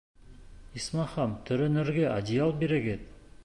[0.79, 3.09] Исмаһам, төрөнөргә одеял бирегеҙ!